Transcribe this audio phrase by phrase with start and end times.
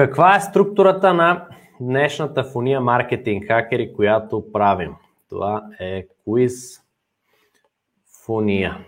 [0.00, 1.46] Каква е структурата на
[1.80, 4.94] днешната фуния маркетинг хакери, която правим?
[5.28, 6.80] Това е квиз
[8.24, 8.78] фуния.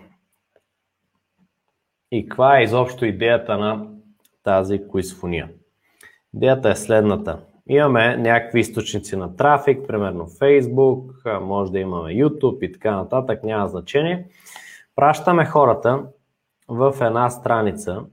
[2.11, 3.87] И каква е изобщо идеята на
[4.43, 5.49] тази квиз фуния?
[6.35, 7.39] Идеята е следната.
[7.67, 13.67] Имаме някакви източници на трафик, примерно Facebook, може да имаме YouTube и така нататък, няма
[13.67, 14.27] значение.
[14.95, 16.03] Пращаме хората
[16.67, 18.03] в една страница,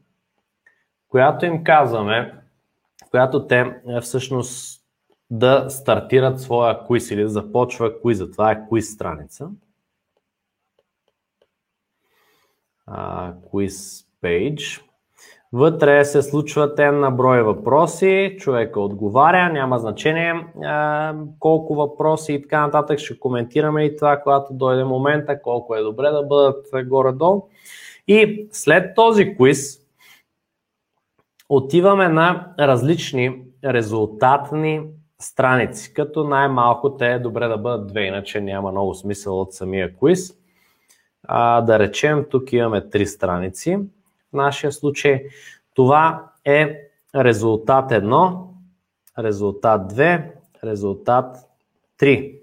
[1.08, 2.37] която им казваме,
[3.10, 4.80] която те е, всъщност
[5.30, 8.30] да стартират своя квиз или да започва квиза.
[8.30, 9.50] Това е квиз страница.
[13.52, 14.82] Quiz page.
[15.52, 22.60] Вътре се случват на брой въпроси, човека отговаря, няма значение а, колко въпроси и така
[22.60, 22.98] нататък.
[22.98, 27.48] Ще коментираме и това, когато дойде момента, колко е добре да бъдат горе-долу.
[28.08, 29.87] И след този квиз
[31.48, 34.82] отиваме на различни резултатни
[35.20, 39.96] страници, като най-малко те е добре да бъдат две, иначе няма много смисъл от самия
[39.96, 40.34] квиз.
[41.22, 43.76] А, да речем, тук имаме три страници.
[44.30, 45.24] В нашия случай
[45.74, 46.78] това е
[47.14, 48.44] резултат 1,
[49.18, 50.30] резултат 2,
[50.64, 51.36] резултат
[52.00, 52.38] 3.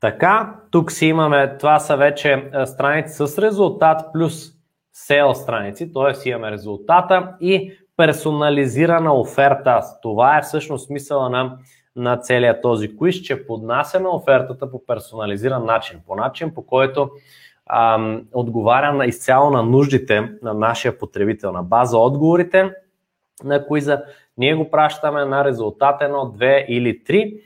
[0.00, 4.57] Така, тук си имаме, това са вече страници с резултат плюс
[4.94, 6.28] sales страници, т.е.
[6.28, 9.80] имаме резултата и персонализирана оферта.
[10.02, 11.58] Това е всъщност смисъла на,
[11.96, 17.10] на целият този квиз, че поднасяме офертата по персонализиран начин, по начин по който
[17.66, 22.72] ам, отговаря на изцяло на нуждите на нашия потребител, на база отговорите
[23.44, 24.02] на квиза.
[24.38, 27.40] Ние го пращаме на резултат 1, 2 или 3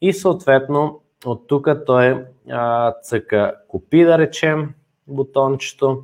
[0.00, 4.74] и съответно от тук той а, цъка копи, да речем,
[5.06, 6.02] бутончето.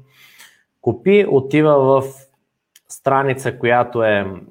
[0.84, 2.02] Копи отива в
[2.88, 4.42] страница, която е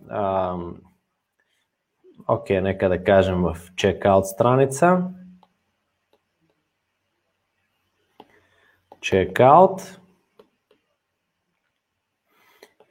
[2.28, 5.10] окей, okay, нека да кажем в checkout страница.
[9.00, 10.00] Checkout.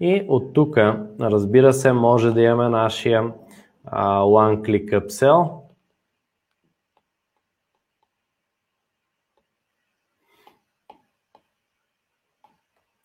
[0.00, 0.76] И от тук,
[1.20, 3.32] разбира се, може да имаме нашия
[3.92, 5.61] One Click Upsell.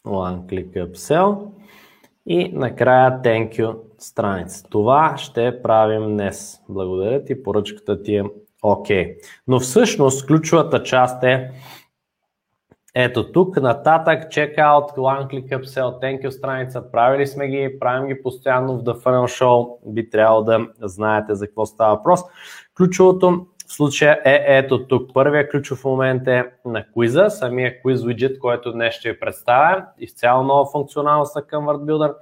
[0.08, 1.38] One Click Upsell
[2.26, 4.64] и накрая Thank you страница.
[4.70, 6.62] Това ще правим днес.
[6.70, 8.24] Благодаря ти, поръчката ти е
[8.64, 9.06] окей.
[9.06, 9.18] Okay.
[9.48, 11.52] Но всъщност ключовата част е
[13.00, 18.22] ето тук, нататък, checkout, one click upsell, thank you страница, правили сме ги, правим ги
[18.24, 22.22] постоянно в The Funnel Show, би трябвало да знаете за какво става въпрос.
[22.78, 25.14] Ключовото в случая е ето тук.
[25.14, 29.86] Първия ключов момент е на квиза, самия квиз widget, който днес ще ви представя.
[29.98, 32.16] Изцяло нова функционалност на Convert Builder.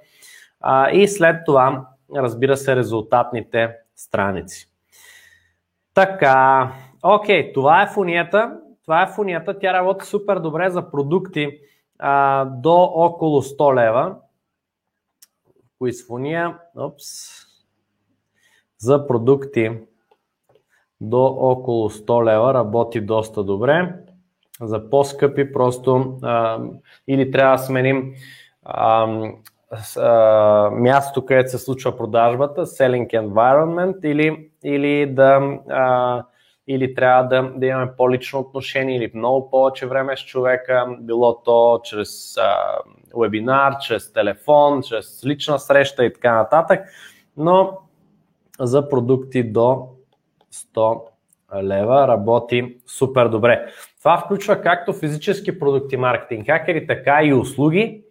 [0.59, 4.69] А, и след това, разбира се, резултатните страници.
[5.93, 6.71] Така,
[7.03, 8.57] окей, това е фунията.
[8.83, 9.59] Това е фунията.
[9.59, 11.59] Тя работи супер добре за продукти
[11.99, 14.15] а, до около 100 лева.
[15.77, 16.57] Квиз фуния.
[16.75, 17.05] Опс.
[18.77, 19.71] За продукти
[21.09, 23.95] до около 100 лева работи доста добре.
[24.61, 26.59] За по-скъпи просто а,
[27.07, 28.13] или трябва да сменим
[28.63, 29.07] а,
[29.97, 36.23] а, място, където се случва продажбата, selling environment или, или да а,
[36.67, 41.79] или трябва да, да имаме по-лично отношение или много повече време с човека, било то
[41.83, 42.79] чрез а,
[43.17, 46.87] вебинар, чрез телефон, чрез лична среща и така нататък,
[47.37, 47.77] но
[48.59, 49.87] за продукти до
[50.55, 51.01] 100
[51.63, 53.67] лева работи супер добре.
[53.99, 58.01] Това включва както физически продукти маркетинг хакери, така и услуги.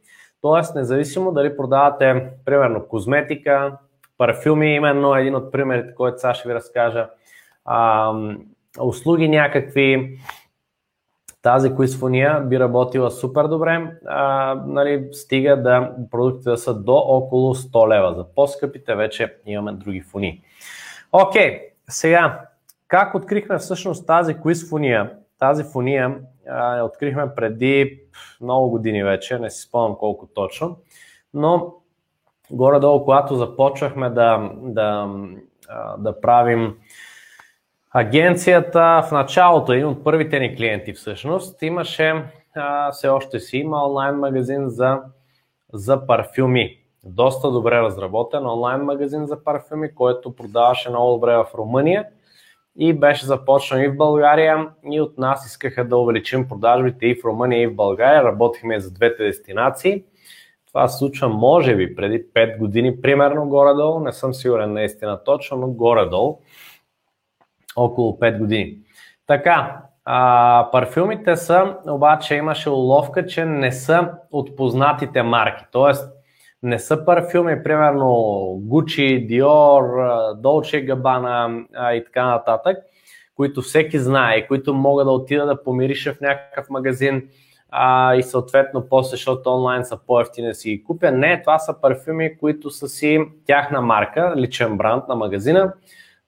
[0.40, 3.76] Тоест, независимо дали продавате, примерно, козметика,
[4.18, 7.08] парфюми, именно един от примерите, който сега ще ви разкажа,
[7.64, 8.12] а,
[8.80, 10.18] услуги някакви,
[11.42, 17.54] тази квизфония би работила супер добре, а, нали, стига да продуктите да са до около
[17.54, 18.14] 100 лева.
[18.14, 20.42] За по-скъпите вече имаме други фони.
[21.12, 22.40] Окей, okay, сега
[22.88, 25.12] как открихме всъщност тази квиз фония?
[25.38, 26.16] Тази фония
[26.46, 28.00] я открихме преди
[28.40, 30.76] много години вече, не си спомням колко точно,
[31.34, 31.74] но
[32.50, 35.14] горе-долу, когато започвахме да, да,
[35.98, 36.76] да правим
[37.90, 42.24] агенцията, в началото, един от първите ни клиенти всъщност, имаше,
[42.92, 45.00] все още си има онлайн магазин за,
[45.72, 46.83] за парфюми.
[47.06, 52.06] Доста добре разработен онлайн магазин за парфюми, който продаваше много добре в Румъния
[52.76, 57.24] и беше започнал и в България и от нас искаха да увеличим продажбите и в
[57.24, 58.24] Румъния и в България.
[58.24, 60.04] Работихме за двете дестинации.
[60.66, 65.56] Това се случва, може би, преди 5 години, примерно горе-долу, не съм сигурен наистина точно,
[65.56, 66.38] но горе-долу,
[67.76, 68.78] около 5 години.
[69.26, 75.64] Така, а, парфюмите са, обаче имаше уловка, че не са от познатите марки.
[75.72, 76.13] Тоест,
[76.64, 78.06] не са парфюми, примерно
[78.68, 79.82] Gucci, Dior,
[80.40, 82.76] Dolce Gabbana и така нататък,
[83.36, 87.28] които всеки знае които могат да отида да помириша в някакъв магазин
[87.70, 91.12] а, и съответно после, защото онлайн са по-ефтини да си ги купя.
[91.12, 95.72] Не, това са парфюми, които са си тяхна марка, личен бранд на магазина,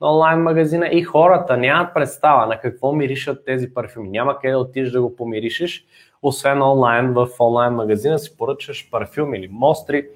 [0.00, 4.08] на онлайн магазина и хората нямат представа на какво миришат тези парфюми.
[4.08, 5.86] Няма къде да отидеш да го помиришеш,
[6.22, 10.06] освен онлайн, в онлайн магазина си поръчаш парфюм или мостри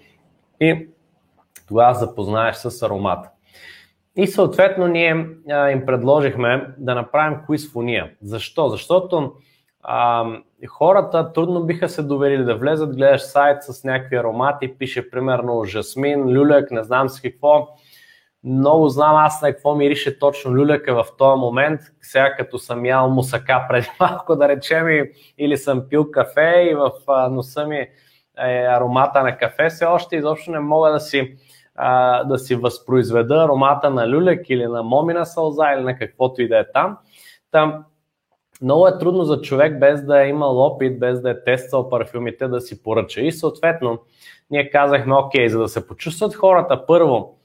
[0.61, 0.89] и
[1.69, 3.31] тогава запознаеш с аромата.
[4.17, 8.11] И съответно ние а, им предложихме да направим квиз-фония.
[8.23, 8.69] Защо?
[8.69, 9.33] Защото
[9.83, 10.27] а,
[10.69, 16.29] хората трудно биха се доверили да влезат, гледаш сайт с някакви аромати, пише примерно жасмин,
[16.29, 17.69] люлек, не знам си какво.
[18.45, 21.81] Много знам аз на какво мирише точно люлека в този момент.
[22.01, 24.87] Сега като съм ял мусака преди малко, да речем,
[25.39, 26.91] или съм пил кафе и в
[27.31, 27.89] носа ми
[28.41, 31.37] е аромата на кафе, все още изобщо не мога да си,
[31.75, 36.49] а, да си възпроизведа аромата на люлек или на момина сълза или на каквото и
[36.49, 36.99] да е там.
[37.51, 37.85] Там
[38.63, 42.49] много е трудно за човек без да е имал опит, без да е тествал парфюмите
[42.49, 43.21] да си поръча.
[43.21, 43.99] И съответно,
[44.51, 47.39] ние казахме, окей, за да се почувстват хората първо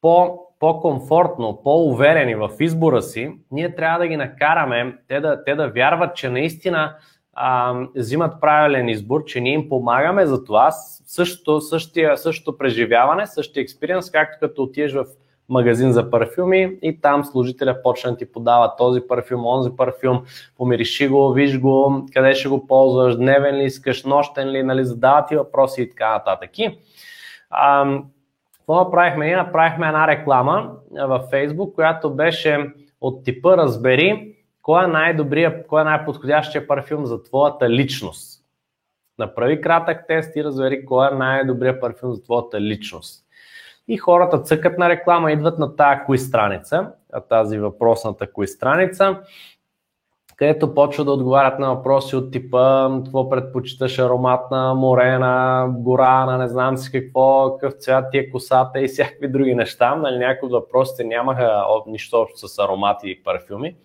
[0.00, 5.68] по, по-комфортно, по-уверени в избора си, ние трябва да ги накараме те да, те да
[5.68, 6.96] вярват, че наистина
[7.34, 10.70] а, взимат правилен избор, че ние им помагаме за това.
[11.06, 15.04] Същото, същия, същото преживяване, същия експириенс, както като отидеш в
[15.48, 20.22] магазин за парфюми и там служителя почне да ти подава този парфюм, онзи парфюм,
[20.56, 25.26] помириши го, виж го, къде ще го ползваш, дневен ли искаш, нощен ли, нали, задава
[25.26, 26.50] ти въпроси и така нататък.
[28.58, 29.26] Какво направихме?
[29.26, 34.33] Ние направихме една реклама във Facebook, която беше от типа разбери
[34.64, 38.44] кой е най-добрия, кой е най-подходящия парфюм за твоята личност.
[39.18, 43.24] Направи кратък тест и разбери кой е най-добрия парфюм за твоята личност.
[43.88, 46.92] И хората цъкат на реклама, идват на тази кои страница,
[47.28, 49.18] тази въпросната кои страница,
[50.36, 55.18] където почва да отговарят на въпроси от типа какво предпочиташ аромат на море,
[55.68, 59.96] гора, на не знам си какво, какъв цвят ти е косата и всякакви други неща.
[59.96, 63.76] Нали, някои от въпросите нямаха нищо общо с аромати и парфюми.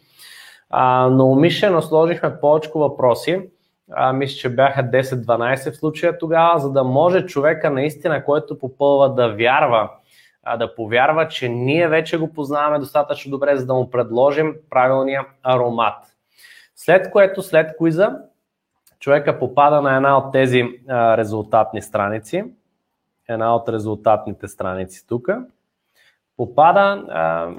[0.70, 3.50] А, но умишлено сложихме повече въпроси,
[3.92, 9.14] а, мисля, че бяха 10-12 в случая тогава, за да може човека наистина, който попълва
[9.14, 9.90] да вярва,
[10.44, 15.26] а, да повярва, че ние вече го познаваме достатъчно добре, за да му предложим правилния
[15.44, 15.96] аромат.
[16.76, 18.18] След което, след куиза,
[19.00, 22.44] човека попада на една от тези а, резултатни страници,
[23.30, 25.30] една от резултатните страници тук.
[26.40, 27.04] Попада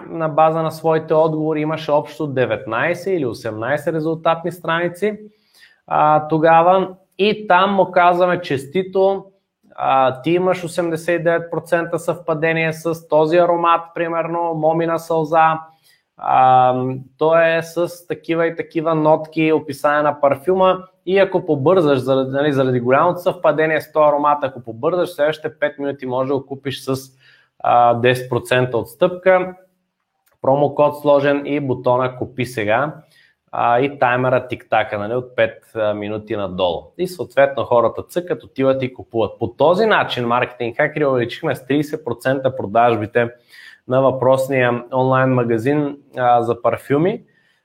[0.08, 5.18] на база на своите отговори, имаше общо 19 или 18 резултатни страници
[6.28, 6.88] тогава.
[7.18, 9.24] И там му казваме честито,
[10.22, 15.60] ти имаш 89% съвпадение с този аромат, примерно момина сълза,
[16.16, 16.74] а,
[17.18, 20.78] то е с такива и такива нотки, описание на парфюма.
[21.06, 25.78] И ако побързаш, заради, нали, заради голямото съвпадение с този аромат, ако побързаш, следващите 5
[25.78, 27.19] минути може да го купиш с
[27.64, 29.54] 10% отстъпка,
[30.42, 32.94] промокод сложен и бутона купи сега
[33.52, 36.92] а, и таймера тик-така нали, от 5 минути надолу.
[36.98, 39.38] И съответно хората цъкат, отиват и купуват.
[39.38, 43.28] По този начин маркетинг хакери увеличихме с 30% продажбите
[43.88, 47.22] на въпросния онлайн магазин а, за парфюми.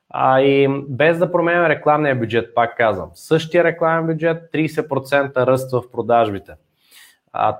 [0.09, 5.91] А, и без да променяме рекламния бюджет, пак казвам, същия рекламен бюджет, 30% ръст в
[5.91, 6.53] продажбите.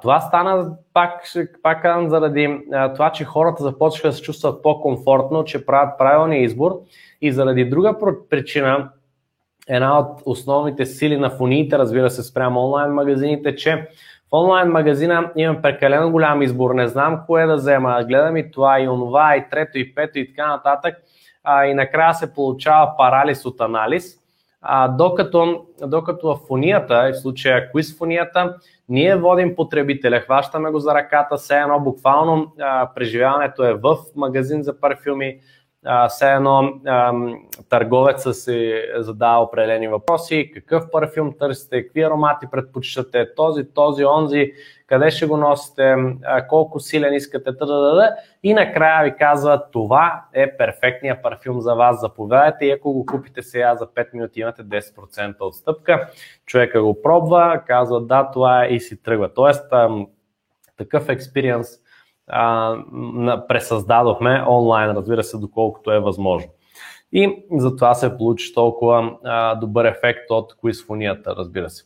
[0.01, 1.22] Това стана, пак,
[1.63, 2.60] пак казвам, заради
[2.96, 6.79] това, че хората започнаха да се чувстват по-комфортно, че правят правилния избор
[7.22, 7.96] и заради друга
[8.29, 8.89] причина,
[9.67, 13.88] една от основните сили на фуниите, разбира се, спрямо онлайн магазините, че
[14.29, 18.79] в онлайн магазина имам прекалено голям избор, не знам кое да взема, гледам и това,
[18.79, 20.96] и онова, и трето, и пето, и така нататък.
[21.44, 24.17] А, и накрая се получава парализ от анализ.
[24.68, 28.56] А, докато, докато в фунията, в случая квиз фунията,
[28.90, 34.64] ние водим потребителя, хващаме го за ръката, все едно буквално а, преживяването е в магазин
[34.64, 35.40] за парфюми,
[35.86, 37.13] а, все едно а,
[37.70, 44.51] търговеца си задава определени въпроси, какъв парфюм търсите, какви аромати предпочитате, този, този, онзи,
[44.88, 45.96] къде ще го носите,
[46.50, 48.15] колко силен искате, т.д.
[48.44, 53.42] и накрая ви казва това е перфектният парфюм за вас, заповядайте и ако го купите
[53.42, 56.10] сега за 5 минути имате 10% отстъпка.
[56.46, 59.34] Човека го пробва, казва да, това е и си тръгва.
[59.34, 59.74] Тоест,
[60.77, 61.68] такъв експириенс
[63.48, 66.51] пресъздадохме онлайн, разбира се, доколкото е възможно.
[67.13, 71.84] И затова се получи толкова а, добър ефект от квизфонията, разбира се.